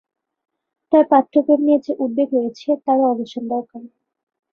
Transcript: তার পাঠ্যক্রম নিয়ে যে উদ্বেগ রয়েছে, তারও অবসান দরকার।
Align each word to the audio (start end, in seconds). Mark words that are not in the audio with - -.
তার 0.93 1.03
পাঠ্যক্রম 1.11 1.59
নিয়ে 1.65 1.79
যে 1.85 1.91
উদ্বেগ 2.03 2.29
রয়েছে, 2.33 2.69
তারও 2.85 3.05
অবসান 3.13 3.43
দরকার। 3.53 3.81